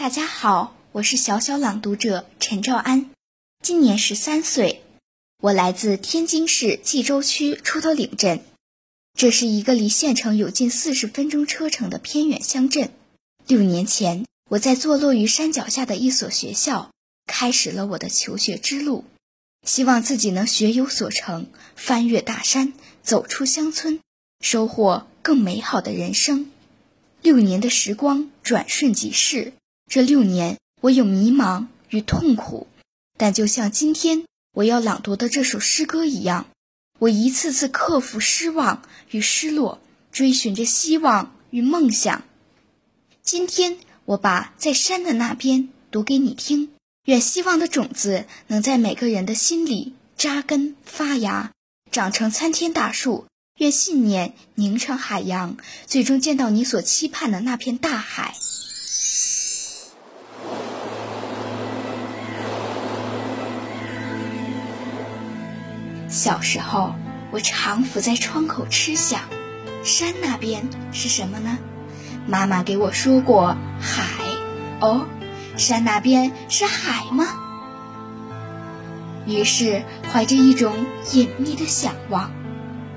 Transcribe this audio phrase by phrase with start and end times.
[0.00, 3.10] 大家好，我是小小朗读者陈兆安，
[3.62, 4.82] 今年十三岁，
[5.42, 8.42] 我来自天津市蓟州区出头岭镇，
[9.12, 12.92] 这是一个离县城有近四十分钟车程的偏远乡镇。
[13.46, 16.90] 六年前，我在坐落于山脚下的一所学校，
[17.26, 19.04] 开始了我的求学之路，
[19.66, 22.72] 希望自己能学有所成，翻越大山，
[23.02, 24.00] 走出乡村，
[24.40, 26.50] 收获更美好的人生。
[27.20, 29.52] 六年的时光转瞬即逝。
[29.90, 32.68] 这六年，我有迷茫与痛苦，
[33.18, 36.46] 但就像今天我要朗读的这首诗歌一样，
[37.00, 39.80] 我一次次克服失望与失落，
[40.12, 42.22] 追寻着希望与梦想。
[43.20, 46.70] 今天，我把在山的那边读给你听。
[47.06, 51.50] 愿希望的种子能在每个人的心里扎根发芽，
[51.90, 53.26] 长成参天大树。
[53.58, 55.56] 愿信念凝成海洋，
[55.88, 58.36] 最终见到你所期盼的那片大海。
[66.10, 66.92] 小时候，
[67.30, 69.20] 我常伏在窗口痴想：
[69.84, 71.56] 山那边是什么呢？
[72.26, 74.04] 妈妈给我说过海。
[74.80, 75.06] 哦，
[75.56, 77.26] 山那边是海吗？
[79.24, 80.74] 于是，怀着一种
[81.12, 82.32] 隐秘的想望，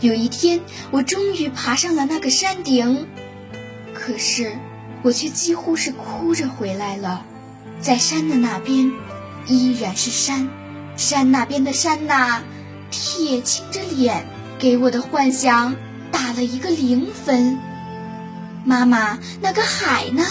[0.00, 3.08] 有一天，我终于爬上了那个山顶。
[3.94, 4.58] 可是，
[5.02, 7.24] 我却几乎是哭着回来了。
[7.80, 8.92] 在山的那边，
[9.46, 10.50] 依然是山，
[10.96, 12.42] 山那边的山呐。
[12.90, 14.26] 铁青着脸，
[14.58, 15.74] 给我的幻想
[16.10, 17.58] 打了一个零分。
[18.64, 20.24] 妈妈，那个海呢？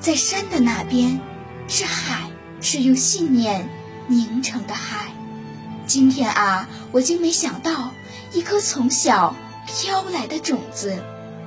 [0.00, 1.20] 在山的那边，
[1.68, 3.68] 是海，是用信念
[4.06, 5.06] 凝成的海。
[5.86, 7.90] 今天啊，我竟没想到，
[8.32, 9.34] 一颗从小
[9.66, 10.96] 飘来的种子，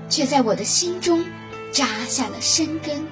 [0.09, 1.23] 却在我的心中
[1.71, 3.05] 扎下了深根。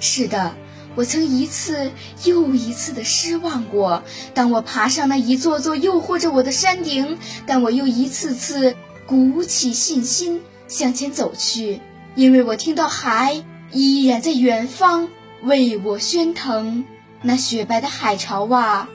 [0.00, 0.54] 是的。
[0.96, 1.92] 我曾一次
[2.24, 4.02] 又一次的失望过，
[4.34, 8.74] 当我爬上那一座座诱惑着我的山顶，但我又一次次
[9.06, 11.80] 鼓起信心向前走去，
[12.14, 15.08] 因为我听到海依然在远方
[15.42, 16.84] 为我喧腾。
[17.22, 18.88] 那雪白的海潮啊，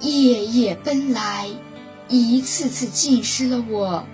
[0.00, 1.48] 夜夜奔来，
[2.08, 4.04] 一次次浸湿了我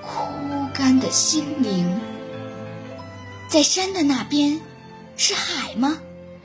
[0.00, 0.24] 枯
[0.72, 2.00] 干的心灵。
[3.48, 4.60] 在山的那边，
[5.16, 5.98] 是海吗？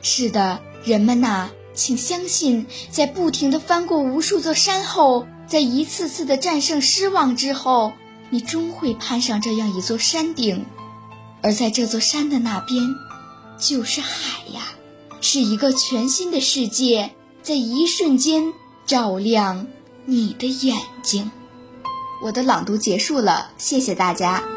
[0.04, 7.94] 是的，人们呐，请相信，在不停地翻过无数座山后，在一次次的战胜失望之后，
[8.28, 10.66] 你终会攀上这样一座山顶，
[11.42, 12.82] 而在这座山的那边，
[13.58, 14.74] 就是海呀，
[15.22, 17.10] 是一个全新的世界，
[17.42, 18.52] 在一瞬间
[18.84, 19.66] 照亮
[20.04, 21.30] 你的眼睛。
[22.22, 24.53] 我的朗读结束了，谢谢大家。